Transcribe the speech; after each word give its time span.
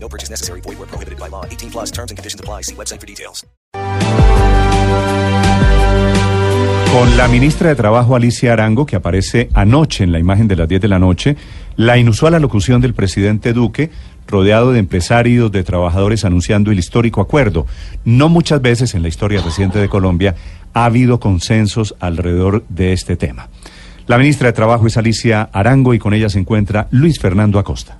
No 0.00 0.08
purchase 0.08 0.30
necessary. 0.30 0.60
Void 0.62 0.78
where 0.78 0.88
prohibited 0.88 1.18
by 1.18 1.28
law. 1.28 1.44
18 1.44 1.70
plus 1.70 1.90
terms 1.90 2.10
and 2.10 2.16
conditions 2.16 2.40
apply. 2.40 2.62
See 2.62 2.74
website 2.74 3.00
for 3.00 3.06
details. 3.06 3.44
Con 6.92 7.16
la 7.18 7.28
ministra 7.28 7.68
de 7.68 7.76
Trabajo 7.76 8.16
Alicia 8.16 8.54
Arango, 8.54 8.86
que 8.86 8.96
aparece 8.96 9.50
anoche 9.52 10.04
en 10.04 10.10
la 10.10 10.18
imagen 10.18 10.48
de 10.48 10.56
las 10.56 10.66
10 10.68 10.80
de 10.80 10.88
la 10.88 10.98
noche, 10.98 11.36
la 11.76 11.98
inusual 11.98 12.34
alocución 12.34 12.80
del 12.80 12.94
presidente 12.94 13.52
Duque, 13.52 13.90
rodeado 14.26 14.72
de 14.72 14.78
empresarios, 14.78 15.52
de 15.52 15.62
trabajadores 15.64 16.24
anunciando 16.24 16.70
el 16.70 16.78
histórico 16.78 17.20
acuerdo. 17.20 17.66
No 18.04 18.30
muchas 18.30 18.62
veces 18.62 18.94
en 18.94 19.02
la 19.02 19.08
historia 19.08 19.42
reciente 19.42 19.78
de 19.78 19.88
Colombia 19.88 20.34
ha 20.72 20.86
habido 20.86 21.20
consensos 21.20 21.94
alrededor 22.00 22.64
de 22.70 22.94
este 22.94 23.16
tema. 23.16 23.48
La 24.06 24.16
ministra 24.16 24.46
de 24.48 24.54
Trabajo 24.54 24.86
es 24.86 24.96
Alicia 24.96 25.50
Arango 25.52 25.92
y 25.92 25.98
con 25.98 26.14
ella 26.14 26.30
se 26.30 26.38
encuentra 26.38 26.88
Luis 26.90 27.20
Fernando 27.20 27.58
Acosta. 27.58 27.98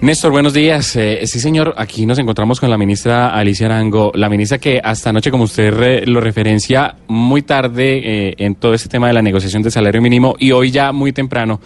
Néstor, 0.00 0.30
buenos 0.30 0.52
días. 0.54 0.94
Eh, 0.94 1.26
sí, 1.26 1.40
señor, 1.40 1.74
aquí 1.76 2.06
nos 2.06 2.18
encontramos 2.20 2.60
con 2.60 2.70
la 2.70 2.78
ministra 2.78 3.30
Alicia 3.34 3.66
Arango, 3.66 4.12
la 4.14 4.28
ministra 4.28 4.58
que 4.58 4.80
hasta 4.82 5.10
anoche, 5.10 5.30
como 5.32 5.44
usted 5.44 5.72
re- 5.72 6.06
lo 6.06 6.20
referencia, 6.20 6.94
muy 7.08 7.42
tarde 7.42 8.28
eh, 8.28 8.34
en 8.38 8.54
todo 8.54 8.74
este 8.74 8.88
tema 8.88 9.08
de 9.08 9.14
la 9.14 9.22
negociación 9.22 9.62
del 9.62 9.72
salario 9.72 10.00
mínimo 10.00 10.36
y 10.38 10.52
hoy 10.52 10.70
ya 10.70 10.92
muy 10.92 11.12
temprano 11.12 11.60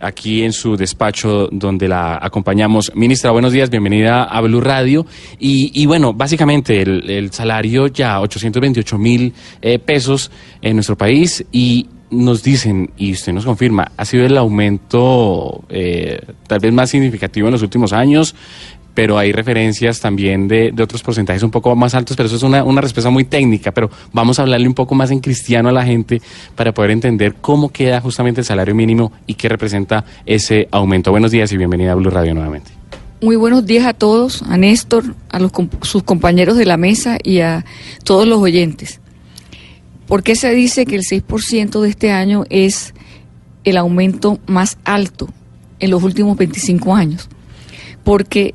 aquí 0.00 0.42
en 0.44 0.52
su 0.54 0.76
despacho 0.78 1.48
donde 1.52 1.86
la 1.86 2.18
acompañamos. 2.20 2.90
Ministra, 2.94 3.30
buenos 3.32 3.52
días, 3.52 3.68
bienvenida 3.68 4.24
a 4.24 4.40
Blue 4.40 4.60
Radio. 4.62 5.06
Y, 5.38 5.70
y 5.74 5.84
bueno, 5.84 6.14
básicamente 6.14 6.80
el, 6.80 7.08
el 7.10 7.32
salario 7.32 7.86
ya 7.88 8.20
828 8.20 8.98
mil 8.98 9.34
eh, 9.60 9.78
pesos 9.78 10.30
en 10.62 10.76
nuestro 10.76 10.96
país 10.96 11.44
y 11.52 11.86
nos 12.14 12.42
dicen, 12.42 12.90
y 12.96 13.12
usted 13.12 13.32
nos 13.32 13.44
confirma, 13.44 13.92
ha 13.96 14.04
sido 14.04 14.24
el 14.24 14.36
aumento 14.36 15.64
eh, 15.68 16.20
tal 16.46 16.60
vez 16.60 16.72
más 16.72 16.90
significativo 16.90 17.48
en 17.48 17.52
los 17.52 17.62
últimos 17.62 17.92
años, 17.92 18.34
pero 18.94 19.18
hay 19.18 19.32
referencias 19.32 20.00
también 20.00 20.48
de, 20.48 20.72
otros 20.80 21.02
porcentajes 21.02 21.42
un 21.42 21.50
poco 21.50 21.74
más 21.74 21.94
altos, 21.94 22.16
pero 22.16 22.28
eso 22.28 22.36
es 22.36 22.42
una, 22.42 22.62
una 22.62 22.80
respuesta 22.80 23.10
muy 23.10 23.24
técnica, 23.24 23.72
pero 23.72 23.90
vamos 24.12 24.38
a 24.38 24.42
hablarle 24.42 24.68
un 24.68 24.74
poco 24.74 24.94
más 24.94 25.10
en 25.10 25.20
cristiano 25.20 25.68
a 25.68 25.72
la 25.72 25.84
gente 25.84 26.22
para 26.54 26.72
poder 26.72 26.92
entender 26.92 27.34
cómo 27.40 27.70
queda 27.70 28.00
justamente 28.00 28.40
el 28.40 28.44
salario 28.44 28.74
mínimo 28.74 29.12
y 29.26 29.34
qué 29.34 29.48
representa 29.48 30.04
ese 30.24 30.68
aumento. 30.70 31.10
Buenos 31.10 31.32
días 31.32 31.52
y 31.52 31.56
bienvenida 31.56 31.92
a 31.92 31.94
Blue 31.96 32.10
Radio 32.10 32.34
nuevamente. 32.34 32.70
Muy 33.20 33.36
buenos 33.36 33.64
días 33.64 33.86
a 33.86 33.94
todos, 33.94 34.42
a 34.42 34.56
Néstor, 34.56 35.14
a 35.30 35.38
los, 35.38 35.50
sus 35.82 36.02
compañeros 36.02 36.56
de 36.56 36.66
la 36.66 36.76
mesa 36.76 37.18
y 37.22 37.40
a 37.40 37.64
todos 38.04 38.28
los 38.28 38.38
oyentes. 38.38 39.00
¿Por 40.06 40.22
qué 40.22 40.36
se 40.36 40.52
dice 40.52 40.84
que 40.84 40.96
el 40.96 41.02
6% 41.02 41.80
de 41.80 41.88
este 41.88 42.10
año 42.10 42.44
es 42.50 42.94
el 43.64 43.76
aumento 43.76 44.38
más 44.46 44.78
alto 44.84 45.28
en 45.78 45.90
los 45.90 46.02
últimos 46.02 46.36
25 46.36 46.94
años? 46.94 47.28
Porque 48.04 48.54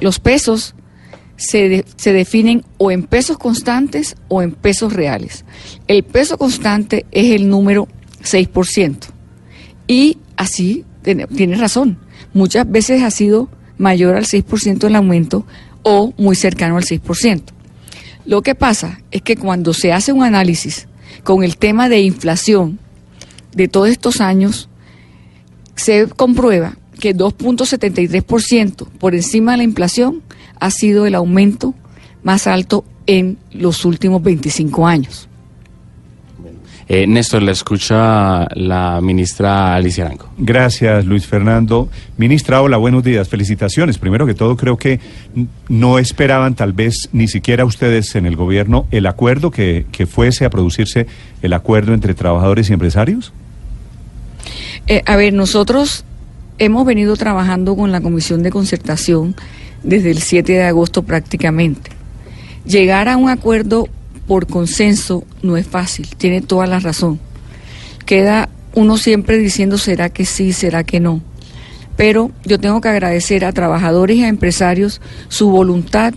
los 0.00 0.18
pesos 0.20 0.74
se, 1.36 1.84
se 1.96 2.12
definen 2.12 2.64
o 2.78 2.90
en 2.90 3.02
pesos 3.02 3.36
constantes 3.36 4.16
o 4.28 4.42
en 4.42 4.52
pesos 4.52 4.92
reales. 4.92 5.44
El 5.86 6.02
peso 6.02 6.38
constante 6.38 7.04
es 7.10 7.32
el 7.32 7.48
número 7.48 7.88
6%. 8.22 8.96
Y 9.86 10.18
así, 10.36 10.84
tiene, 11.02 11.26
tiene 11.26 11.56
razón, 11.56 11.98
muchas 12.32 12.70
veces 12.70 13.02
ha 13.02 13.10
sido 13.10 13.48
mayor 13.76 14.16
al 14.16 14.24
6% 14.24 14.86
el 14.86 14.96
aumento 14.96 15.46
o 15.82 16.12
muy 16.16 16.36
cercano 16.36 16.76
al 16.76 16.84
6%. 16.84 17.42
Lo 18.30 18.42
que 18.42 18.54
pasa 18.54 19.00
es 19.10 19.22
que 19.22 19.34
cuando 19.34 19.74
se 19.74 19.92
hace 19.92 20.12
un 20.12 20.22
análisis 20.22 20.86
con 21.24 21.42
el 21.42 21.56
tema 21.56 21.88
de 21.88 22.00
inflación 22.02 22.78
de 23.50 23.66
todos 23.66 23.88
estos 23.88 24.20
años, 24.20 24.68
se 25.74 26.06
comprueba 26.06 26.76
que 27.00 27.12
2.73% 27.12 28.86
por 28.86 29.16
encima 29.16 29.50
de 29.50 29.56
la 29.56 29.64
inflación 29.64 30.22
ha 30.60 30.70
sido 30.70 31.06
el 31.06 31.16
aumento 31.16 31.74
más 32.22 32.46
alto 32.46 32.84
en 33.06 33.36
los 33.50 33.84
últimos 33.84 34.22
25 34.22 34.86
años. 34.86 35.28
Eh, 36.92 37.06
Néstor, 37.06 37.40
le 37.42 37.52
escucha 37.52 38.48
la 38.56 39.00
ministra 39.00 39.76
Alicia 39.76 40.04
Arango. 40.04 40.28
Gracias, 40.36 41.04
Luis 41.04 41.24
Fernando. 41.24 41.88
Ministra, 42.16 42.60
hola, 42.62 42.78
buenos 42.78 43.04
días. 43.04 43.28
Felicitaciones. 43.28 43.96
Primero 43.96 44.26
que 44.26 44.34
todo, 44.34 44.56
creo 44.56 44.76
que 44.76 44.98
no 45.68 46.00
esperaban 46.00 46.56
tal 46.56 46.72
vez 46.72 47.08
ni 47.12 47.28
siquiera 47.28 47.64
ustedes 47.64 48.16
en 48.16 48.26
el 48.26 48.34
gobierno 48.34 48.88
el 48.90 49.06
acuerdo 49.06 49.52
que, 49.52 49.86
que 49.92 50.08
fuese 50.08 50.44
a 50.44 50.50
producirse 50.50 51.06
el 51.42 51.52
acuerdo 51.52 51.94
entre 51.94 52.12
trabajadores 52.12 52.70
y 52.70 52.72
empresarios. 52.72 53.32
Eh, 54.88 55.02
a 55.06 55.14
ver, 55.14 55.32
nosotros 55.32 56.04
hemos 56.58 56.84
venido 56.84 57.14
trabajando 57.14 57.76
con 57.76 57.92
la 57.92 58.00
Comisión 58.00 58.42
de 58.42 58.50
Concertación 58.50 59.36
desde 59.84 60.10
el 60.10 60.18
7 60.18 60.54
de 60.54 60.64
agosto 60.64 61.04
prácticamente. 61.04 61.92
Llegar 62.64 63.08
a 63.08 63.16
un 63.16 63.30
acuerdo 63.30 63.86
por 64.30 64.46
consenso 64.46 65.24
no 65.42 65.56
es 65.56 65.66
fácil, 65.66 66.06
tiene 66.16 66.40
toda 66.40 66.68
la 66.68 66.78
razón. 66.78 67.18
Queda 68.06 68.48
uno 68.76 68.96
siempre 68.96 69.38
diciendo 69.38 69.76
será 69.76 70.08
que 70.08 70.24
sí, 70.24 70.52
será 70.52 70.84
que 70.84 71.00
no. 71.00 71.20
Pero 71.96 72.30
yo 72.44 72.60
tengo 72.60 72.80
que 72.80 72.86
agradecer 72.86 73.44
a 73.44 73.50
trabajadores 73.50 74.18
y 74.18 74.22
a 74.22 74.28
empresarios 74.28 75.00
su 75.26 75.50
voluntad 75.50 76.14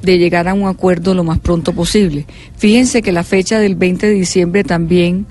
de 0.00 0.16
llegar 0.16 0.48
a 0.48 0.54
un 0.54 0.66
acuerdo 0.66 1.12
lo 1.12 1.24
más 1.24 1.40
pronto 1.40 1.74
posible. 1.74 2.24
Fíjense 2.56 3.02
que 3.02 3.12
la 3.12 3.22
fecha 3.22 3.58
del 3.58 3.74
20 3.74 4.06
de 4.06 4.14
diciembre 4.14 4.64
también 4.64 5.26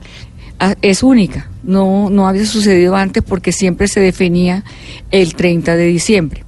ah, 0.59 0.75
es 0.83 1.01
única. 1.01 1.49
No, 1.63 2.11
no 2.11 2.27
había 2.27 2.45
sucedido 2.45 2.95
antes 2.95 3.23
porque 3.23 3.51
siempre 3.51 3.87
se 3.87 3.99
definía 3.99 4.63
el 5.09 5.33
30 5.33 5.75
de 5.75 5.85
diciembre. 5.87 6.43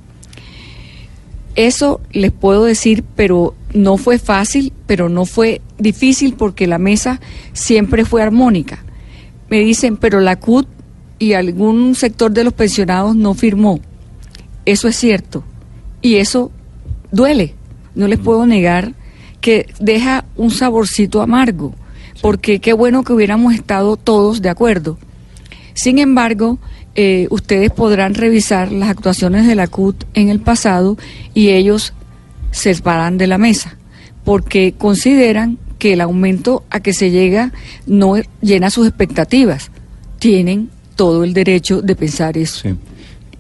Eso 1.56 2.00
les 2.12 2.32
puedo 2.32 2.64
decir, 2.64 3.04
pero 3.16 3.56
no 3.74 3.98
fue 3.98 4.20
fácil, 4.20 4.74
pero 4.88 5.10
no 5.10 5.26
fue 5.26 5.62
difícil 5.78 6.36
porque 6.36 6.68
la 6.68 6.78
mesa 6.78 7.20
siempre 7.54 8.06
fue 8.06 8.22
armónica. 8.22 8.84
Me 9.50 9.60
dicen, 9.60 9.98
pero 9.98 10.20
la 10.20 10.40
CUT 10.40 10.68
y 11.20 11.34
algún 11.34 11.96
sector 11.96 12.32
de 12.32 12.44
los 12.44 12.54
pensionados 12.54 13.16
no 13.16 13.34
firmó. 13.34 13.80
Eso 14.66 14.88
es 14.88 14.96
cierto. 14.96 15.44
Y 16.02 16.16
eso 16.16 16.52
duele. 17.12 17.56
No 17.96 18.08
les 18.08 18.20
puedo 18.20 18.46
negar 18.46 18.94
que 19.42 19.68
deja 19.80 20.26
un 20.36 20.52
saborcito 20.52 21.22
amargo, 21.22 21.74
porque 22.22 22.60
qué 22.60 22.74
bueno 22.74 23.04
que 23.04 23.14
hubiéramos 23.14 23.54
estado 23.54 23.98
todos 23.98 24.42
de 24.42 24.50
acuerdo. 24.50 24.98
Sin 25.74 26.00
embargo, 26.00 26.60
eh, 26.96 27.28
ustedes 27.30 27.72
podrán 27.72 28.14
revisar 28.14 28.72
las 28.72 28.90
actuaciones 28.90 29.46
de 29.46 29.56
la 29.56 29.68
CUT 29.68 30.06
en 30.14 30.30
el 30.30 30.40
pasado 30.40 30.98
y 31.34 31.50
ellos 31.50 31.94
se 32.54 32.74
paran 32.76 33.18
de 33.18 33.28
la 33.28 33.38
mesa, 33.38 33.76
porque 34.24 34.74
consideran 34.78 35.58
que 35.80 35.92
el 35.94 36.00
aumento 36.02 36.64
a 36.70 36.80
que 36.80 36.94
se 36.94 37.12
llega 37.12 37.52
no 37.86 38.16
llena 38.42 38.70
sus 38.70 38.88
expectativas. 38.88 39.70
Tienen 40.20 40.70
todo 40.96 41.26
el 41.26 41.34
derecho 41.34 41.82
de 41.82 41.96
pensar 41.96 42.38
eso. 42.38 42.62
Sí. 42.62 42.76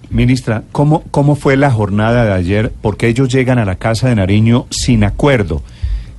Ministra, 0.09 0.63
¿cómo, 0.73 1.03
¿cómo 1.11 1.35
fue 1.35 1.55
la 1.55 1.71
jornada 1.71 2.25
de 2.25 2.33
ayer? 2.33 2.73
Porque 2.81 3.07
ellos 3.07 3.29
llegan 3.33 3.57
a 3.59 3.65
la 3.65 3.75
Casa 3.75 4.09
de 4.09 4.15
Nariño 4.15 4.67
sin 4.69 5.03
acuerdo. 5.05 5.63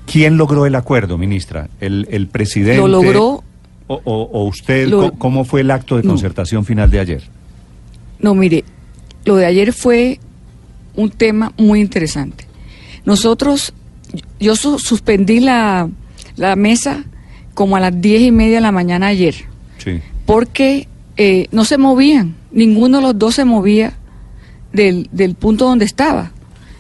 ¿Quién 0.07 0.37
logró 0.37 0.67
el 0.67 0.75
acuerdo, 0.75 1.17
ministra? 1.19 1.69
¿El, 1.81 2.09
el 2.11 2.27
presidente? 2.29 2.79
Lo 2.81 2.89
logró 2.89 3.45
¿O, 3.87 4.01
o- 4.05 4.23
o 4.33 4.45
usted? 4.45 4.89
Lo- 4.89 4.99
¿Cómo- 5.11 5.19
¿Cómo 5.19 5.45
fue 5.45 5.61
el 5.61 5.71
acto 5.71 5.97
de 5.97 6.03
No. 6.05 6.11
concertación 6.11 6.65
final 6.65 6.91
de 6.91 7.01
ayer? 7.01 7.23
No, 8.19 8.35
mire, 8.35 8.65
lo 9.27 9.37
de 9.37 9.45
ayer 9.47 9.73
fue 9.75 10.19
un 10.97 11.11
tema 11.11 11.53
muy 11.59 11.81
interesante. 11.81 12.47
Nosotros, 13.05 13.73
yo 14.41 14.57
su- 14.57 14.79
suspendí 14.79 15.41
la, 15.41 15.89
la 16.37 16.57
mesa 16.57 17.05
como 17.55 17.77
a 17.77 17.81
las 17.81 18.01
diez 18.01 18.23
y 18.23 18.33
media 18.33 18.57
de 18.57 18.61
la 18.63 18.73
mañana 18.73 19.09
ayer, 19.09 19.35
Sí. 19.79 20.01
porque 20.27 20.89
eh, 21.17 21.47
no 21.53 21.65
se 21.65 21.79
movían, 21.79 22.35
ninguno 22.51 22.99
de 22.99 23.03
los 23.05 23.19
dos 23.19 23.35
se 23.37 23.45
movía 23.45 23.95
del, 24.73 25.09
del 25.13 25.35
punto 25.35 25.67
donde 25.67 25.85
estaba. 25.85 26.33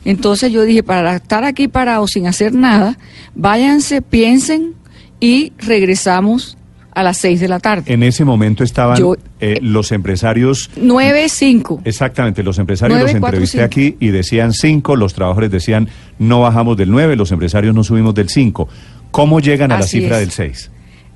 Entonces 0.04 0.50
yo 0.52 0.62
dije, 0.62 0.82
para 0.82 1.16
estar 1.16 1.44
aquí 1.44 1.68
parados 1.68 2.10
sin 2.12 2.26
hacer 2.26 2.52
nada, 2.52 2.98
váyanse, 3.34 4.02
piensen 4.02 4.74
y 5.20 5.52
regresamos 5.58 6.56
a 6.94 7.02
las 7.02 7.16
6 7.18 7.40
de 7.40 7.48
la 7.48 7.58
tarde. 7.60 7.92
En 7.92 8.02
ese 8.02 8.24
momento 8.24 8.62
estaban 8.64 8.96
Yo- 8.96 9.16
eh, 9.40 9.58
los 9.60 9.92
empresarios... 9.92 10.70
9, 10.76 11.28
5. 11.28 11.82
Exactamente, 11.84 12.42
los 12.42 12.58
empresarios 12.58 13.00
los 13.00 13.12
entrevisté 13.12 13.62
aquí 13.62 13.96
y 14.00 14.08
decían 14.08 14.52
5, 14.52 14.96
los 14.96 15.12
trabajadores 15.14 15.50
decían 15.50 15.88
no 16.18 16.40
bajamos 16.40 16.76
del 16.76 16.90
9, 16.90 17.16
los 17.16 17.32
empresarios 17.32 17.74
no 17.74 17.82
subimos 17.84 18.14
del 18.14 18.28
5. 18.28 18.68
¿Cómo 19.10 19.40
llegan 19.40 19.72
a 19.72 19.78
la 19.80 19.86
cifra 19.86 20.16
es. 20.16 20.20
del 20.20 20.30
6? 20.30 20.70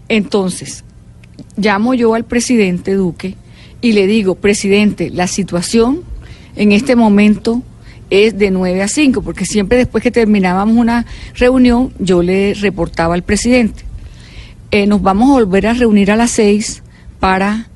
Entonces, 0.08 0.84
llamo 1.56 1.94
yo 1.94 2.14
al 2.14 2.25
presidente 2.25 2.94
Duque 2.94 3.36
y 3.80 3.92
le 3.92 4.06
digo, 4.06 4.34
presidente, 4.34 5.10
la 5.10 5.26
situación 5.26 6.00
en 6.56 6.72
este 6.72 6.96
momento 6.96 7.62
es 8.10 8.36
de 8.38 8.50
9 8.50 8.82
a 8.82 8.88
5, 8.88 9.22
porque 9.22 9.44
siempre 9.44 9.76
después 9.78 10.02
que 10.02 10.10
terminábamos 10.10 10.76
una 10.76 11.06
reunión, 11.34 11.92
yo 11.98 12.22
le 12.22 12.54
reportaba 12.54 13.14
al 13.14 13.22
presidente. 13.22 13.84
Eh, 14.70 14.86
nos 14.86 15.00
vamos 15.00 15.30
a 15.30 15.32
volver 15.32 15.66
a 15.66 15.72
reunir 15.72 16.10
a 16.10 16.16
las 16.16 16.30
6 16.32 16.82
para 17.20 17.68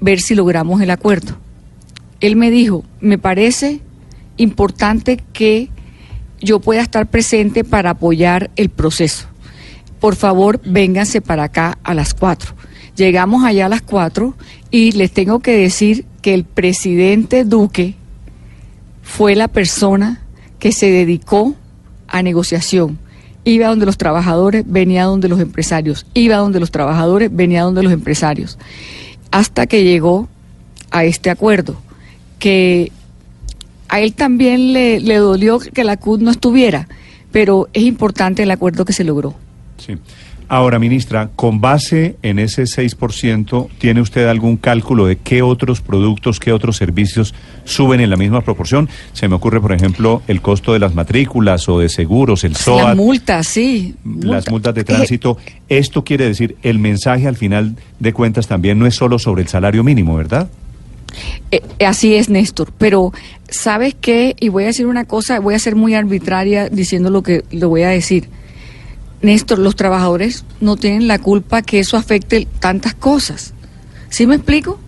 ver 0.00 0.20
si 0.20 0.34
logramos 0.34 0.80
el 0.80 0.90
acuerdo. 0.90 1.36
Él 2.20 2.34
me 2.34 2.50
dijo, 2.50 2.84
me 3.00 3.16
parece 3.16 3.80
importante 4.36 5.22
que 5.32 5.70
yo 6.40 6.58
pueda 6.58 6.82
estar 6.82 7.06
presente 7.06 7.62
para 7.62 7.90
apoyar 7.90 8.50
el 8.56 8.70
proceso. 8.70 9.28
Por 10.00 10.16
favor, 10.16 10.60
vénganse 10.64 11.20
para 11.20 11.44
acá 11.44 11.78
a 11.84 11.94
las 11.94 12.12
4. 12.12 12.54
Llegamos 12.96 13.44
allá 13.44 13.66
a 13.66 13.68
las 13.68 13.82
4 13.82 14.34
y 14.72 14.92
les 14.92 15.12
tengo 15.12 15.38
que 15.38 15.56
decir 15.56 16.06
que 16.22 16.34
el 16.34 16.44
presidente 16.44 17.44
Duque 17.44 17.94
fue 19.02 19.36
la 19.36 19.46
persona 19.46 20.22
que 20.58 20.72
se 20.72 20.90
dedicó 20.90 21.54
a 22.08 22.22
negociación. 22.22 22.98
Iba 23.46 23.68
donde 23.68 23.86
los 23.86 23.96
trabajadores, 23.96 24.64
venía 24.66 25.04
donde 25.04 25.28
los 25.28 25.38
empresarios. 25.38 26.04
Iba 26.14 26.38
donde 26.38 26.58
los 26.58 26.72
trabajadores, 26.72 27.30
venía 27.32 27.62
donde 27.62 27.84
los 27.84 27.92
empresarios. 27.92 28.58
Hasta 29.30 29.68
que 29.68 29.84
llegó 29.84 30.28
a 30.90 31.04
este 31.04 31.30
acuerdo, 31.30 31.76
que 32.40 32.90
a 33.88 34.00
él 34.00 34.14
también 34.14 34.72
le, 34.72 35.00
dolió 35.18 35.60
que 35.60 35.84
la 35.84 35.96
CUT 35.96 36.22
no 36.22 36.32
estuviera, 36.32 36.88
pero 37.30 37.68
es 37.72 37.84
importante 37.84 38.42
el 38.42 38.50
acuerdo 38.50 38.84
que 38.84 38.92
se 38.92 39.04
logró. 39.04 39.36
Sí. 39.78 39.94
Ahora, 40.48 40.78
ministra, 40.78 41.30
con 41.34 41.60
base 41.60 42.16
en 42.22 42.38
ese 42.38 42.62
6%, 42.62 43.68
¿tiene 43.78 44.00
usted 44.00 44.28
algún 44.28 44.56
cálculo 44.56 45.06
de 45.06 45.16
qué 45.16 45.42
otros 45.42 45.80
productos, 45.80 46.38
qué 46.38 46.52
otros 46.52 46.76
servicios 46.76 47.34
suben 47.64 48.00
en 48.00 48.10
la 48.10 48.16
misma 48.16 48.42
proporción? 48.42 48.88
Se 49.12 49.26
me 49.26 49.34
ocurre, 49.34 49.60
por 49.60 49.72
ejemplo, 49.72 50.22
el 50.28 50.40
costo 50.42 50.72
de 50.72 50.78
las 50.78 50.94
matrículas 50.94 51.68
o 51.68 51.80
de 51.80 51.88
seguros, 51.88 52.44
el 52.44 52.54
SOAT, 52.54 52.96
multa, 52.96 53.42
sí. 53.42 53.96
las 54.20 54.48
multas 54.48 54.72
de 54.74 54.82
Eh, 54.82 54.84
tránsito. 54.84 55.36
Esto 55.68 56.04
quiere 56.04 56.26
decir, 56.26 56.56
el 56.62 56.78
mensaje 56.78 57.26
al 57.26 57.36
final 57.36 57.74
de 57.98 58.12
cuentas 58.12 58.46
también 58.46 58.78
no 58.78 58.86
es 58.86 58.94
solo 58.94 59.18
sobre 59.18 59.42
el 59.42 59.48
salario 59.48 59.82
mínimo, 59.82 60.16
¿verdad? 60.16 60.48
Eh, 61.50 61.60
así 61.84 62.14
es, 62.14 62.28
Néstor. 62.28 62.72
Pero, 62.78 63.12
¿sabes 63.48 63.96
qué? 64.00 64.36
Y 64.38 64.48
voy 64.48 64.64
a 64.64 64.66
decir 64.66 64.86
una 64.86 65.06
cosa, 65.06 65.40
voy 65.40 65.54
a 65.54 65.58
ser 65.58 65.74
muy 65.74 65.94
arbitraria 65.94 66.68
diciendo 66.68 67.10
lo 67.10 67.22
que 67.22 67.42
lo 67.50 67.68
voy 67.68 67.82
a 67.82 67.88
decir. 67.88 68.28
Néstor, 69.22 69.58
los 69.58 69.76
trabajadores 69.76 70.44
no 70.60 70.76
tienen 70.76 71.08
la 71.08 71.18
culpa 71.18 71.62
que 71.62 71.78
eso 71.78 71.96
afecte 71.96 72.46
tantas 72.60 72.94
cosas. 72.94 73.54
¿Sí 74.10 74.26
me 74.26 74.36
explico? 74.36 74.78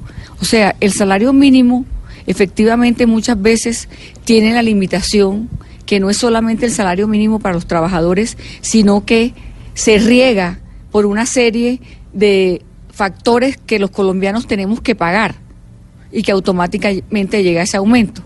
O 0.40 0.44
sea, 0.44 0.76
el 0.80 0.92
salario 0.92 1.32
mínimo 1.32 1.84
efectivamente 2.26 3.06
muchas 3.06 3.40
veces 3.40 3.88
tiene 4.24 4.52
la 4.52 4.62
limitación 4.62 5.48
que 5.86 6.00
no 6.00 6.10
es 6.10 6.18
solamente 6.18 6.66
el 6.66 6.72
salario 6.72 7.08
mínimo 7.08 7.38
para 7.38 7.54
los 7.54 7.66
trabajadores, 7.66 8.36
sino 8.60 9.06
que 9.06 9.32
se 9.72 9.98
riega 9.98 10.60
por 10.90 11.06
una 11.06 11.24
serie 11.24 11.80
de 12.12 12.62
factores 12.90 13.56
que 13.56 13.78
los 13.78 13.90
colombianos 13.90 14.46
tenemos 14.46 14.82
que 14.82 14.94
pagar 14.94 15.36
y 16.12 16.22
que 16.22 16.32
automáticamente 16.32 17.42
llega 17.42 17.62
ese 17.62 17.78
aumento. 17.78 18.22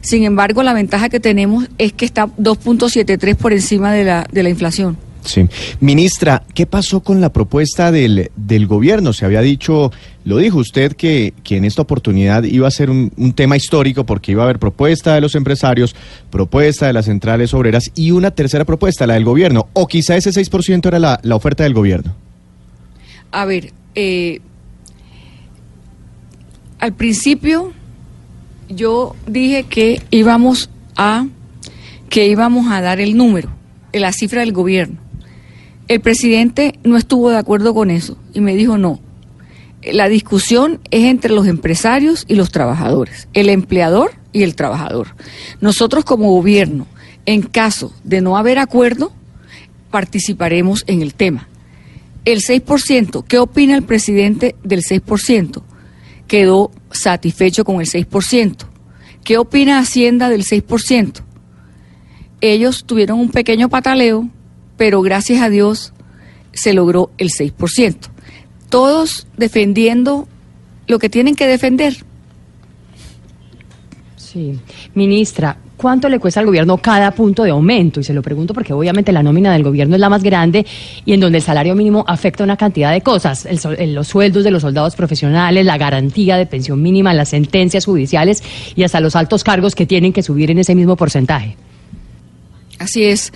Sin 0.00 0.24
embargo, 0.24 0.62
la 0.62 0.74
ventaja 0.74 1.08
que 1.08 1.20
tenemos 1.20 1.68
es 1.78 1.92
que 1.92 2.04
está 2.04 2.26
2.73 2.26 3.36
por 3.36 3.52
encima 3.52 3.92
de 3.92 4.04
la, 4.04 4.26
de 4.30 4.42
la 4.42 4.50
inflación. 4.50 4.98
Sí. 5.24 5.46
Ministra, 5.80 6.42
¿qué 6.54 6.66
pasó 6.66 7.00
con 7.00 7.20
la 7.20 7.32
propuesta 7.32 7.90
del, 7.90 8.30
del 8.36 8.66
gobierno? 8.66 9.14
Se 9.14 9.24
había 9.24 9.40
dicho, 9.40 9.90
lo 10.24 10.36
dijo 10.36 10.58
usted, 10.58 10.92
que, 10.92 11.32
que 11.42 11.56
en 11.56 11.64
esta 11.64 11.82
oportunidad 11.82 12.42
iba 12.44 12.68
a 12.68 12.70
ser 12.70 12.90
un, 12.90 13.10
tema 13.34 13.56
histórico 13.56 14.04
porque 14.04 14.32
iba 14.32 14.42
a 14.42 14.44
haber 14.44 14.58
propuesta 14.58 15.14
de 15.14 15.22
los 15.22 15.34
empresarios, 15.34 15.96
propuesta 16.30 16.86
de 16.86 16.92
las 16.92 17.06
centrales 17.06 17.54
obreras 17.54 17.90
y 17.94 18.10
una 18.10 18.32
tercera 18.32 18.66
propuesta, 18.66 19.06
la 19.06 19.14
del 19.14 19.24
gobierno. 19.24 19.68
O 19.72 19.86
quizá 19.86 20.16
ese 20.16 20.30
6% 20.30 20.86
era 20.86 20.98
la, 20.98 21.18
la 21.22 21.36
oferta 21.36 21.64
del 21.64 21.72
gobierno. 21.72 22.14
A 23.32 23.46
ver, 23.46 23.72
eh, 23.94 24.40
al 26.78 26.92
principio 26.92 27.72
yo 28.68 29.16
dije 29.26 29.64
que 29.64 30.02
íbamos 30.10 30.68
a 30.96 31.26
que 32.10 32.28
íbamos 32.28 32.70
a 32.70 32.80
dar 32.80 33.00
el 33.00 33.16
número, 33.16 33.48
la 33.92 34.12
cifra 34.12 34.40
del 34.40 34.52
gobierno. 34.52 35.03
El 35.86 36.00
presidente 36.00 36.78
no 36.82 36.96
estuvo 36.96 37.30
de 37.30 37.36
acuerdo 37.36 37.74
con 37.74 37.90
eso 37.90 38.16
y 38.32 38.40
me 38.40 38.54
dijo 38.54 38.78
no. 38.78 39.00
La 39.82 40.08
discusión 40.08 40.80
es 40.90 41.04
entre 41.04 41.32
los 41.32 41.46
empresarios 41.46 42.24
y 42.26 42.36
los 42.36 42.50
trabajadores, 42.50 43.28
el 43.34 43.50
empleador 43.50 44.12
y 44.32 44.42
el 44.42 44.56
trabajador. 44.56 45.08
Nosotros 45.60 46.04
como 46.04 46.30
gobierno, 46.30 46.86
en 47.26 47.42
caso 47.42 47.92
de 48.02 48.22
no 48.22 48.38
haber 48.38 48.58
acuerdo, 48.58 49.12
participaremos 49.90 50.84
en 50.86 51.02
el 51.02 51.14
tema. 51.14 51.48
El 52.24 52.40
6%, 52.40 53.24
¿qué 53.28 53.38
opina 53.38 53.74
el 53.74 53.82
presidente 53.82 54.56
del 54.64 54.82
6%? 54.82 55.62
Quedó 56.26 56.70
satisfecho 56.90 57.66
con 57.66 57.82
el 57.82 57.86
6%. 57.86 58.56
¿Qué 59.22 59.36
opina 59.36 59.78
Hacienda 59.78 60.30
del 60.30 60.44
6%? 60.44 61.20
Ellos 62.40 62.84
tuvieron 62.86 63.20
un 63.20 63.30
pequeño 63.30 63.68
pataleo, 63.68 64.28
pero 64.76 65.02
gracias 65.02 65.42
a 65.42 65.48
Dios 65.48 65.92
se 66.52 66.72
logró 66.72 67.10
el 67.18 67.30
6%. 67.30 67.96
Todos 68.68 69.26
defendiendo 69.36 70.26
lo 70.86 70.98
que 70.98 71.08
tienen 71.08 71.34
que 71.34 71.46
defender. 71.46 71.96
Sí. 74.16 74.58
Ministra, 74.94 75.56
¿cuánto 75.76 76.08
le 76.08 76.18
cuesta 76.18 76.40
al 76.40 76.46
gobierno 76.46 76.78
cada 76.78 77.12
punto 77.12 77.44
de 77.44 77.50
aumento? 77.50 78.00
Y 78.00 78.04
se 78.04 78.12
lo 78.12 78.20
pregunto 78.20 78.52
porque 78.52 78.72
obviamente 78.72 79.12
la 79.12 79.22
nómina 79.22 79.52
del 79.52 79.62
gobierno 79.62 79.94
es 79.94 80.00
la 80.00 80.08
más 80.08 80.24
grande 80.24 80.66
y 81.04 81.12
en 81.12 81.20
donde 81.20 81.38
el 81.38 81.44
salario 81.44 81.76
mínimo 81.76 82.04
afecta 82.08 82.42
una 82.42 82.56
cantidad 82.56 82.92
de 82.92 83.00
cosas. 83.00 83.46
El 83.46 83.94
los 83.94 84.08
sueldos 84.08 84.42
de 84.42 84.50
los 84.50 84.62
soldados 84.62 84.96
profesionales, 84.96 85.64
la 85.64 85.78
garantía 85.78 86.36
de 86.36 86.46
pensión 86.46 86.82
mínima, 86.82 87.14
las 87.14 87.28
sentencias 87.28 87.84
judiciales 87.84 88.42
y 88.74 88.82
hasta 88.82 88.98
los 88.98 89.14
altos 89.14 89.44
cargos 89.44 89.76
que 89.76 89.86
tienen 89.86 90.12
que 90.12 90.24
subir 90.24 90.50
en 90.50 90.58
ese 90.58 90.74
mismo 90.74 90.96
porcentaje. 90.96 91.56
Así 92.78 93.04
es, 93.04 93.32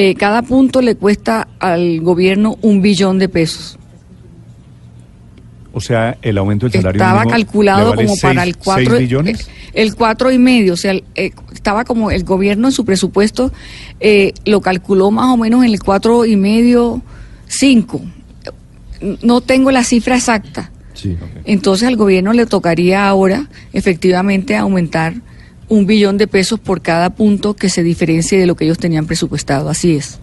eh, 0.00 0.14
cada 0.14 0.42
punto 0.42 0.80
le 0.80 0.94
cuesta 0.94 1.48
al 1.58 2.00
gobierno 2.00 2.56
un 2.62 2.80
billón 2.82 3.18
de 3.18 3.28
pesos. 3.28 3.78
O 5.72 5.80
sea, 5.80 6.16
el 6.22 6.38
aumento 6.38 6.66
del 6.66 6.72
salario 6.72 7.00
estaba 7.00 7.20
mínimo 7.20 7.30
calculado 7.30 7.90
vale 7.90 8.04
como 8.06 8.16
para 8.20 8.42
el 8.42 8.56
4 8.56 8.84
seis 8.96 8.98
billones. 9.00 9.48
el 9.74 9.94
cuatro 9.94 10.32
y 10.32 10.38
medio 10.38 10.72
o 10.72 10.76
sea 10.76 10.92
el- 10.92 11.04
eh, 11.14 11.30
estaba 11.52 11.84
como 11.84 12.10
el 12.10 12.24
gobierno 12.24 12.68
en 12.68 12.72
su 12.72 12.84
presupuesto 12.84 13.52
eh, 14.00 14.32
lo 14.44 14.60
calculó 14.60 15.10
más 15.10 15.26
o 15.26 15.36
menos 15.36 15.62
en 15.64 15.70
el 15.70 15.80
cuatro 15.80 16.24
y 16.24 16.36
medio 16.36 17.00
cinco 17.46 18.00
no 19.22 19.40
tengo 19.40 19.70
la 19.70 19.84
cifra 19.84 20.16
exacta 20.16 20.70
Sí. 20.94 21.16
entonces 21.44 21.86
al 21.86 21.94
gobierno 21.96 22.32
le 22.32 22.44
tocaría 22.46 23.06
ahora 23.08 23.46
efectivamente 23.72 24.56
aumentar 24.56 25.14
un 25.68 25.86
billón 25.86 26.18
de 26.18 26.26
pesos 26.26 26.58
por 26.58 26.80
cada 26.80 27.10
punto 27.10 27.54
que 27.54 27.68
se 27.68 27.82
diferencie 27.82 28.38
de 28.38 28.46
lo 28.46 28.56
que 28.56 28.64
ellos 28.64 28.78
tenían 28.78 29.06
presupuestado 29.06 29.68
así 29.68 29.96
es 29.96 30.18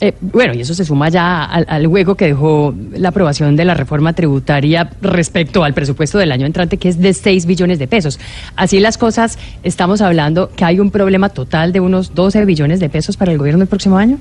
Eh, 0.00 0.12
bueno, 0.20 0.54
y 0.54 0.60
eso 0.60 0.74
se 0.74 0.84
suma 0.84 1.08
ya 1.08 1.44
al, 1.44 1.66
al 1.68 1.86
hueco 1.88 2.14
que 2.14 2.26
dejó 2.26 2.72
la 2.92 3.08
aprobación 3.08 3.56
de 3.56 3.64
la 3.64 3.74
reforma 3.74 4.12
tributaria 4.12 4.90
respecto 5.02 5.64
al 5.64 5.74
presupuesto 5.74 6.18
del 6.18 6.30
año 6.30 6.46
entrante, 6.46 6.76
que 6.76 6.88
es 6.88 7.00
de 7.00 7.12
6 7.12 7.46
billones 7.46 7.80
de 7.80 7.88
pesos. 7.88 8.20
Así 8.54 8.78
las 8.78 8.96
cosas, 8.96 9.38
estamos 9.64 10.00
hablando 10.00 10.50
que 10.54 10.64
hay 10.64 10.78
un 10.78 10.92
problema 10.92 11.30
total 11.30 11.72
de 11.72 11.80
unos 11.80 12.14
12 12.14 12.44
billones 12.44 12.78
de 12.78 12.88
pesos 12.88 13.16
para 13.16 13.32
el 13.32 13.38
gobierno 13.38 13.62
el 13.62 13.68
próximo 13.68 13.98
año. 13.98 14.18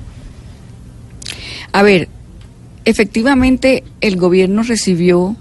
A 1.73 1.83
ver, 1.83 2.09
efectivamente 2.85 3.83
el 4.01 4.15
gobierno 4.17 4.63
recibió 4.63 5.35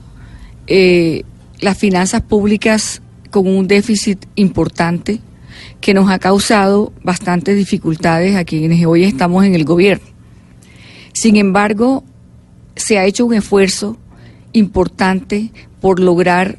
eh, 0.67 1.23
las 1.61 1.79
finanzas 1.79 2.21
públicas 2.21 3.01
con 3.37 3.49
un 3.49 3.69
déficit 3.69 4.25
importante 4.35 5.21
que 5.83 5.93
nos 5.93 6.11
ha 6.11 6.19
causado 6.19 6.95
bastantes 7.03 7.55
dificultades 7.55 8.35
a 8.35 8.45
quienes 8.45 8.87
hoy 8.87 9.05
estamos 9.05 9.45
en 9.45 9.55
el 9.55 9.67
gobierno. 9.67 10.07
Sin 11.13 11.37
embargo, 11.37 12.03
se 12.77 12.99
ha 12.99 13.05
hecho 13.05 13.27
un 13.27 13.35
esfuerzo 13.35 13.99
importante 14.55 15.53
por 15.83 16.01
lograr 16.01 16.59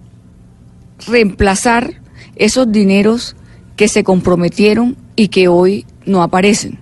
reemplazar 1.07 1.99
esos 2.35 2.71
dineros 2.71 3.35
que 3.75 3.87
se 3.87 4.03
comprometieron 4.03 4.97
y 5.15 5.29
que 5.29 5.47
hoy 5.47 5.83
no 6.05 6.21
aparecen, 6.21 6.77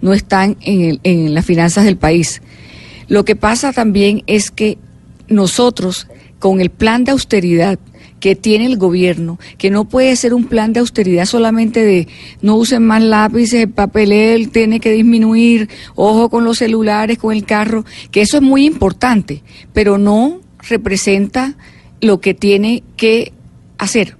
no 0.00 0.14
están 0.14 0.56
en, 0.62 0.98
en 1.04 1.32
las 1.32 1.46
finanzas 1.46 1.84
del 1.84 1.96
país. 1.96 2.42
Lo 3.06 3.24
que 3.24 3.36
pasa 3.36 3.72
también 3.72 4.24
es 4.26 4.50
que 4.50 4.78
nosotros, 5.28 6.08
con 6.40 6.60
el 6.60 6.70
plan 6.70 7.04
de 7.04 7.12
austeridad 7.12 7.78
que 8.22 8.36
tiene 8.36 8.66
el 8.66 8.76
gobierno, 8.76 9.40
que 9.58 9.68
no 9.68 9.84
puede 9.84 10.14
ser 10.14 10.32
un 10.32 10.44
plan 10.44 10.72
de 10.72 10.78
austeridad 10.78 11.24
solamente 11.24 11.84
de 11.84 12.06
no 12.40 12.54
usen 12.54 12.86
más 12.86 13.02
lápices, 13.02 13.64
el 13.64 13.70
papel 13.70 14.48
tiene 14.52 14.78
que 14.78 14.92
disminuir, 14.92 15.68
ojo 15.96 16.30
con 16.30 16.44
los 16.44 16.58
celulares, 16.58 17.18
con 17.18 17.34
el 17.34 17.44
carro, 17.44 17.84
que 18.12 18.20
eso 18.20 18.36
es 18.36 18.42
muy 18.44 18.64
importante, 18.64 19.42
pero 19.72 19.98
no 19.98 20.40
representa 20.68 21.56
lo 22.00 22.20
que 22.20 22.32
tiene 22.32 22.84
que 22.96 23.32
hacer. 23.76 24.16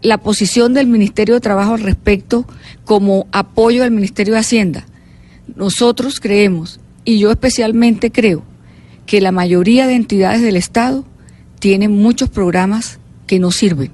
La 0.00 0.16
posición 0.16 0.72
del 0.72 0.86
Ministerio 0.86 1.34
de 1.34 1.42
Trabajo 1.42 1.74
al 1.74 1.82
respecto 1.82 2.46
como 2.86 3.26
apoyo 3.30 3.84
al 3.84 3.90
Ministerio 3.90 4.32
de 4.32 4.40
Hacienda. 4.40 4.86
Nosotros 5.54 6.18
creemos, 6.18 6.80
y 7.04 7.18
yo 7.18 7.30
especialmente 7.30 8.10
creo, 8.10 8.42
que 9.04 9.20
la 9.20 9.32
mayoría 9.32 9.86
de 9.86 9.96
entidades 9.96 10.40
del 10.40 10.56
Estado 10.56 11.04
tienen 11.58 11.92
muchos 11.92 12.30
programas 12.30 13.00
que 13.26 13.38
no 13.38 13.50
sirven 13.50 13.90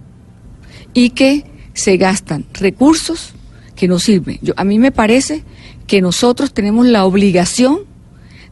y 0.95 1.11
que 1.11 1.45
se 1.75 1.97
gastan 1.97 2.47
recursos 2.55 3.33
que 3.77 3.89
no 3.89 3.99
sirven. 3.99 4.39
Yo, 4.43 4.53
a 4.57 4.65
mí 4.65 4.79
me 4.79 4.93
parece 4.93 5.45
que 5.87 6.01
nosotros 6.01 6.53
tenemos 6.53 6.87
la 6.87 7.05
obligación 7.05 7.81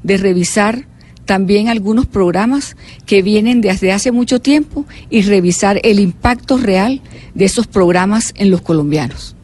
de 0.02 0.16
revisar 0.16 0.86
también 1.24 1.68
algunos 1.68 2.06
programas 2.06 2.74
que 3.04 3.22
vienen 3.22 3.60
desde 3.60 3.92
hace 3.92 4.12
mucho 4.12 4.40
tiempo 4.40 4.86
y 5.10 5.22
revisar 5.22 5.78
el 5.84 6.00
impacto 6.00 6.56
real 6.56 7.02
de 7.34 7.44
esos 7.44 7.66
programas 7.66 8.32
en 8.36 8.50
los 8.50 8.62
colombianos. 8.62 9.36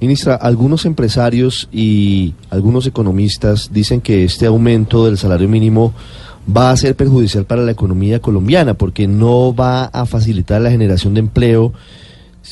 Ministra, 0.00 0.36
algunos 0.36 0.84
empresarios 0.84 1.68
y 1.72 2.34
algunos 2.50 2.86
economistas 2.86 3.70
dicen 3.72 4.00
que 4.00 4.24
este 4.24 4.46
aumento 4.46 5.06
del 5.06 5.18
salario 5.18 5.48
mínimo 5.48 5.94
va 6.54 6.70
a 6.70 6.76
ser 6.76 6.94
perjudicial 6.94 7.44
para 7.44 7.62
la 7.62 7.72
economía 7.72 8.20
colombiana 8.20 8.74
porque 8.74 9.06
no 9.06 9.54
va 9.54 9.86
a 9.86 10.06
facilitar 10.06 10.60
la 10.60 10.70
generación 10.70 11.14
de 11.14 11.20
empleo, 11.20 11.72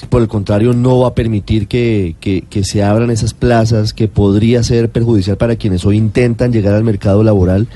por 0.09 0.23
el 0.23 0.29
contrario 0.29 0.73
no 0.73 1.01
va 1.01 1.09
a 1.09 1.15
permitir 1.15 1.69
que, 1.69 2.17
que, 2.21 2.65
se 2.65 2.83
abran 2.83 3.11
esas 3.11 3.33
plazas, 3.33 3.93
que 3.93 4.09
podría 4.09 4.63
ser 4.65 4.91
perjudicial 4.91 5.37
para 5.37 5.57
quienes 5.57 5.85
hoy 5.85 5.97
intentan 5.97 6.53
llegar 6.53 6.75
al 6.75 6.83
mercado 6.83 7.23
laboral, 7.23 7.69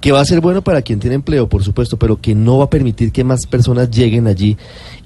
que 0.00 0.12
va 0.12 0.20
a 0.20 0.24
ser 0.24 0.40
bueno 0.40 0.62
para 0.62 0.82
quien 0.82 1.00
tiene 1.00 1.16
empleo, 1.16 1.48
por 1.48 1.64
supuesto, 1.64 1.98
pero 1.98 2.20
que 2.20 2.34
no 2.34 2.58
va 2.58 2.64
a 2.64 2.70
permitir 2.70 3.12
que 3.12 3.24
más 3.24 3.46
personas 3.46 3.90
lleguen 3.90 4.26
allí 4.26 4.56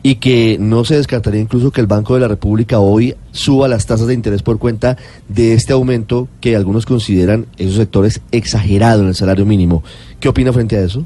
y 0.03 0.17
que 0.17 0.57
no 0.59 0.85
se 0.85 0.97
descartaría 0.97 1.41
incluso 1.41 1.71
que 1.71 1.81
el 1.81 1.87
Banco 1.87 2.15
de 2.15 2.21
la 2.21 2.29
República 2.29 2.81
hoy 2.81 3.15
suba 3.33 3.69
las 3.69 3.87
tasas 3.87 4.07
de 4.07 4.15
interés 4.15 4.43
por 4.43 4.59
cuenta 4.59 4.97
de 5.29 5.55
este 5.55 5.73
aumento 5.73 6.29
que 6.41 6.57
algunos 6.57 6.87
consideran 6.87 7.47
esos 7.57 7.77
sectores 7.77 8.21
exagerado 8.33 9.03
en 9.03 9.09
el 9.09 9.15
salario 9.15 9.47
mínimo. 9.47 9.83
¿Qué 10.19 10.29
opina 10.29 10.53
frente 10.53 10.77
a 10.77 10.85
eso? 10.85 11.05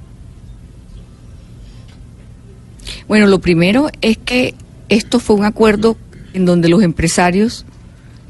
Bueno, 3.09 3.27
lo 3.27 3.41
primero 3.41 3.89
es 4.01 4.17
que 4.17 4.55
esto 4.89 5.19
fue 5.21 5.37
un 5.37 5.45
acuerdo 5.45 5.97
en 6.33 6.45
donde 6.47 6.69
los 6.69 6.83
empresarios 6.83 7.65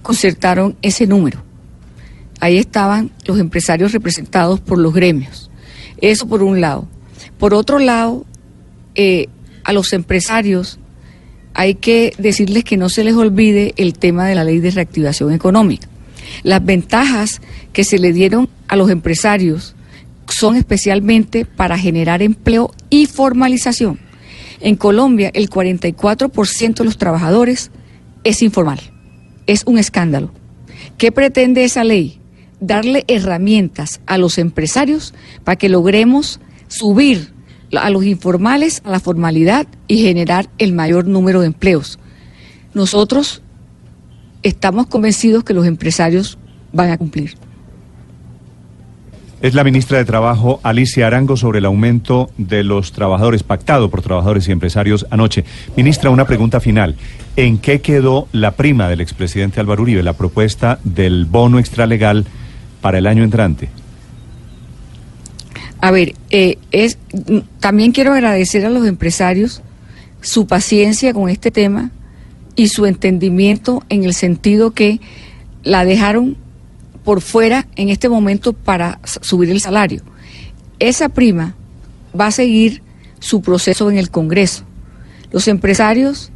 concertaron 0.03 0.77
ese 0.83 1.07
número. 1.07 1.43
Ahí 2.41 2.59
estaban 2.59 3.11
los 3.27 3.39
empresarios 3.39 3.93
representados 3.93 4.61
por 4.61 4.79
los 4.79 4.93
gremios. 4.93 5.44
Eso 5.99 6.27
por 6.27 6.43
un 6.43 6.61
lado. 6.61 6.89
Por 7.39 7.55
otro 7.55 7.79
lado, 7.79 8.25
eh, 8.95 9.29
a 9.65 9.73
los 9.73 9.93
empresarios 9.93 10.79
hay 11.55 11.77
que 11.77 12.13
decirles 12.19 12.65
que 12.65 12.77
no 12.77 12.89
se 12.89 13.05
les 13.05 13.15
olvide 13.15 13.75
el 13.77 13.95
tema 13.95 14.27
de 14.27 14.35
la 14.35 14.45
ley 14.45 14.59
de 14.59 14.71
reactivación 14.71 15.33
económica. 15.33 15.89
Las 16.43 16.65
ventajas 16.65 17.41
que 17.73 17.85
se 17.85 17.99
le 17.99 18.13
dieron 18.13 18.49
a 18.67 18.77
los 18.77 18.91
empresarios 18.91 19.75
son 20.29 20.57
especialmente 20.57 21.45
para 21.45 21.79
generar 21.79 22.23
empleo 22.23 22.73
y 22.91 23.07
formalización. 23.07 24.01
En 24.61 24.77
Colombia, 24.77 25.31
el 25.35 25.51
44% 25.51 26.75
de 26.75 26.85
los 26.85 26.99
trabajadores 26.99 27.71
es 28.25 28.43
informal. 28.43 28.81
Es 29.47 29.63
un 29.67 29.79
escándalo. 29.79 30.33
¿Qué 30.99 31.13
pretende 31.13 31.65
esa 31.65 31.85
ley? 31.85 32.19
Darle 32.67 33.05
herramientas 33.09 34.01
a 34.07 34.17
los 34.17 34.39
empresarios 34.39 35.13
para 35.45 35.57
que 35.57 35.69
logremos 35.69 36.41
subir 36.69 37.35
a 37.77 37.91
los 37.91 38.05
informales 38.05 38.81
a 38.85 38.91
la 38.91 39.01
formalidad 39.01 39.67
y 39.87 39.99
generar 39.99 40.49
el 40.59 40.73
mayor 40.73 41.07
número 41.07 41.41
de 41.41 41.49
empleos. 41.49 41.99
Nosotros 42.73 43.43
estamos 44.43 44.87
convencidos 44.87 45.45
que 45.45 45.53
los 45.53 45.67
empresarios 45.67 46.39
van 46.73 46.91
a 46.91 46.97
cumplir. 46.97 47.35
Es 49.43 49.53
la 49.53 49.63
ministra 49.63 49.99
de 49.99 50.07
Trabajo, 50.07 50.59
Alicia 50.63 51.07
Arango, 51.07 51.37
sobre 51.37 51.59
el 51.59 51.67
aumento 51.67 52.31
de 52.39 52.65
los 52.65 52.93
trabajadores, 52.93 53.43
pactado 53.43 53.91
por 53.91 54.01
trabajadores 54.01 54.49
y 54.49 54.53
empresarios 54.53 55.07
anoche. 55.11 55.45
Ministra, 55.77 56.09
una 56.09 56.27
pregunta 56.27 56.61
final. 56.61 56.97
¿En 57.37 57.59
qué 57.59 57.83
quedó 57.83 58.27
la 58.33 58.53
prima 58.53 58.89
del 58.89 59.03
expresidente 59.03 59.61
Álvaro 59.61 59.83
Uribe, 59.83 60.03
la 60.03 60.15
propuesta 60.15 60.79
del 60.83 61.27
bono 61.27 61.59
extralegal 61.59 62.25
para 62.85 62.99
el 62.99 63.07
año 63.07 63.25
entrante? 63.25 63.71
A 65.81 65.91
ver, 65.91 66.15
eh, 66.29 66.59
es, 66.71 66.99
también 67.59 67.93
quiero 67.93 68.13
agradecer 68.13 68.67
a 68.67 68.69
los 68.69 68.87
empresarios 68.87 69.63
su 70.21 70.47
paciencia 70.47 71.15
con 71.15 71.31
este 71.31 71.51
tema 71.51 71.93
y 72.57 72.69
su 72.69 72.85
entendimiento 72.85 73.83
en 73.89 74.05
el 74.05 74.13
sentido 74.13 74.73
que 74.73 75.01
la 75.63 75.87
dejaron 75.87 76.37
por 77.05 77.23
fuera 77.23 77.67
en 77.77 77.89
este 77.89 78.11
momento 78.11 78.53
para 78.53 79.01
subir 79.23 79.49
el 79.49 79.63
salario. 79.63 80.03
Esa 80.79 81.09
prima 81.09 81.55
va 82.19 82.27
a 82.27 82.33
seguir 82.33 82.83
su 83.19 83.41
proceso 83.41 83.91
en 83.91 83.97
el 83.97 84.11
Congreso. 84.11 84.65
Los 85.33 85.49
empresarios 85.49 86.33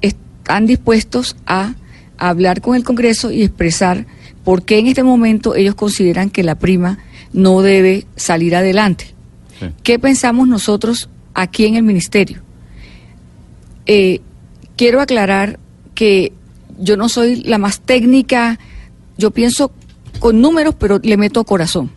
están 0.00 0.64
dispuestos 0.64 1.36
a 1.44 1.74
hablar 2.16 2.62
con 2.62 2.76
el 2.76 2.82
Congreso 2.82 3.30
y 3.30 3.42
expresar 3.42 4.06
por 4.44 4.64
qué 4.64 4.78
en 4.78 4.86
este 4.86 5.02
momento 5.02 5.54
ellos 5.54 5.74
consideran 5.74 6.30
que 6.30 6.42
la 6.42 6.56
prima 6.56 6.98
no 7.32 7.62
debe 7.62 8.06
salir 8.16 8.54
adelante. 8.56 9.14
¿Qué 9.84 9.98
pensamos 9.98 10.48
nosotros 10.48 11.08
aquí 11.34 11.66
en 11.66 11.76
el 11.76 11.84
Ministerio? 11.84 12.42
Eh, 13.86 14.20
quiero 14.76 15.00
aclarar 15.00 15.60
que 15.94 16.32
yo 16.78 16.96
no 16.96 17.08
soy 17.08 17.36
la 17.36 17.58
más 17.58 17.80
técnica, 17.80 18.58
yo 19.16 19.30
pienso 19.30 19.70
con 20.18 20.40
números, 20.40 20.74
pero 20.76 20.98
le 21.00 21.16
meto 21.16 21.44
corazón. 21.44 21.92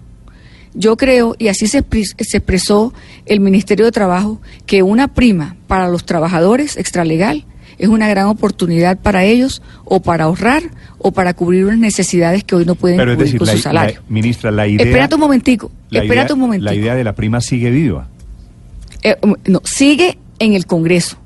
Yo 0.76 0.98
creo, 0.98 1.36
y 1.40 1.48
así 1.48 1.68
se, 1.68 1.84
se 2.20 2.38
expresó 2.38 2.94
el 3.26 3.40
Ministerio 3.40 3.86
de 3.86 3.92
Trabajo, 3.92 4.42
que 4.66 4.84
una 4.84 5.08
prima 5.08 5.56
para 5.68 5.88
los 5.88 6.06
trabajadores 6.06 6.78
extralegal 6.78 7.46
es 7.78 7.90
una 7.90 8.08
gran 8.08 8.28
oportunidad 8.28 8.98
para 8.98 9.24
ellos 9.24 9.62
o 9.84 10.02
para 10.02 10.26
ahorrar 10.26 10.64
o 10.98 11.12
para 11.12 11.34
cubrir 11.34 11.66
unas 11.66 11.80
necesidades 11.80 12.44
que 12.44 12.56
hoy 12.56 12.66
no 12.66 12.76
pueden 12.76 12.98
cubrir 12.98 13.38
con 13.38 13.48
su 13.48 13.58
salario. 13.58 14.02
ministra, 14.10 14.52
la 14.52 14.68
idea... 14.68 14.86
Espérate 14.86 15.16
un 15.16 15.22
momentico, 15.22 15.72
espérate 15.92 16.34
un 16.34 16.40
momentico. 16.40 16.72
La 16.72 16.76
idea 16.76 16.96
de 16.96 17.04
la 17.04 17.14
prima 17.14 17.42
sigue 17.42 17.70
viva. 17.70 18.08
Eh, 19.04 19.16
um, 19.22 19.36
no, 19.46 19.62
sigue 19.64 20.18
en 20.40 20.54
el 20.54 20.66
Congreso. 20.66 21.18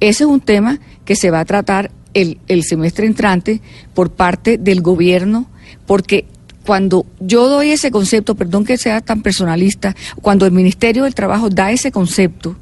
Ese 0.00 0.24
es 0.24 0.30
un 0.30 0.40
tema 0.40 0.78
que 1.04 1.16
se 1.16 1.30
va 1.30 1.40
a 1.40 1.44
tratar 1.44 1.90
el, 2.14 2.38
el 2.48 2.64
semestre 2.64 3.06
entrante 3.06 3.60
por 3.94 4.10
parte 4.10 4.58
del 4.58 4.82
gobierno, 4.82 5.46
porque 5.86 6.26
cuando 6.66 7.06
yo 7.20 7.48
doy 7.48 7.70
ese 7.70 7.90
concepto, 7.90 8.34
perdón 8.34 8.64
que 8.64 8.76
sea 8.76 9.00
tan 9.00 9.22
personalista, 9.22 9.94
cuando 10.20 10.44
el 10.44 10.52
Ministerio 10.52 11.04
del 11.04 11.14
Trabajo 11.14 11.48
da 11.48 11.70
ese 11.70 11.92
concepto, 11.92 12.56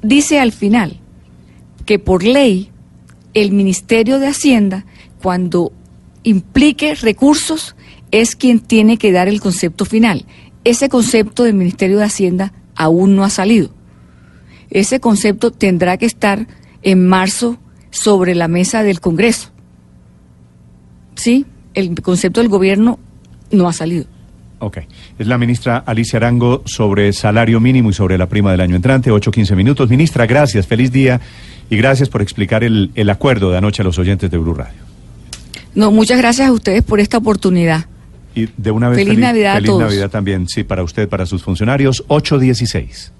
dice 0.00 0.38
al 0.38 0.52
final 0.52 1.00
que 1.86 1.98
por 1.98 2.24
ley 2.24 2.70
el 3.34 3.52
Ministerio 3.52 4.18
de 4.18 4.28
Hacienda, 4.28 4.86
cuando 5.20 5.72
implique 6.22 6.94
recursos, 6.94 7.76
es 8.10 8.36
quien 8.36 8.60
tiene 8.60 8.96
que 8.96 9.12
dar 9.12 9.28
el 9.28 9.40
concepto 9.40 9.84
final. 9.84 10.24
Ese 10.64 10.88
concepto 10.88 11.42
del 11.42 11.54
Ministerio 11.54 11.98
de 11.98 12.04
Hacienda 12.04 12.52
aún 12.76 13.16
no 13.16 13.24
ha 13.24 13.30
salido. 13.30 13.70
Ese 14.70 15.00
concepto 15.00 15.50
tendrá 15.50 15.96
que 15.98 16.06
estar 16.06 16.46
en 16.82 17.06
marzo 17.06 17.58
sobre 17.90 18.34
la 18.34 18.48
mesa 18.48 18.82
del 18.82 19.00
Congreso. 19.00 19.50
¿Sí? 21.16 21.46
El 21.74 22.00
concepto 22.02 22.40
del 22.40 22.48
gobierno 22.48 22.98
no 23.50 23.68
ha 23.68 23.72
salido. 23.72 24.06
Ok. 24.64 24.78
Es 25.18 25.26
la 25.26 25.36
ministra 25.36 25.76
Alicia 25.84 26.16
Arango 26.16 26.62
sobre 26.64 27.12
salario 27.12 27.60
mínimo 27.60 27.90
y 27.90 27.92
sobre 27.92 28.16
la 28.16 28.26
prima 28.26 28.50
del 28.50 28.62
año 28.62 28.76
entrante. 28.76 29.10
8-15 29.10 29.54
minutos. 29.54 29.90
Ministra, 29.90 30.26
gracias. 30.26 30.66
Feliz 30.66 30.90
día 30.90 31.20
y 31.68 31.76
gracias 31.76 32.08
por 32.08 32.22
explicar 32.22 32.64
el, 32.64 32.90
el 32.94 33.10
acuerdo 33.10 33.50
de 33.50 33.58
anoche 33.58 33.82
a 33.82 33.84
los 33.84 33.98
oyentes 33.98 34.30
de 34.30 34.38
Blue 34.38 34.54
Radio. 34.54 34.82
No, 35.74 35.90
muchas 35.90 36.18
gracias 36.18 36.48
a 36.48 36.52
ustedes 36.52 36.82
por 36.82 36.98
esta 36.98 37.18
oportunidad. 37.18 37.86
Y 38.34 38.48
de 38.56 38.70
una 38.70 38.88
vez 38.88 38.98
feliz, 38.98 39.18
Navidad 39.18 39.56
feliz 39.56 39.74
Navidad 39.76 40.10
también, 40.10 40.48
sí, 40.48 40.64
para 40.64 40.82
usted, 40.82 41.08
para 41.08 41.26
sus 41.26 41.42
funcionarios. 41.42 42.04
816. 42.08 43.12